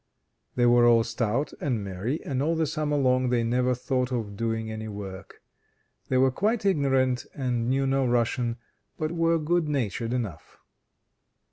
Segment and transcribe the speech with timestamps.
[0.55, 4.35] They were all stout and merry, and all the summer long they never thought of
[4.35, 5.41] doing any work.
[6.09, 8.57] They were quite ignorant, and knew no Russian,
[8.97, 10.57] but were good natured enough.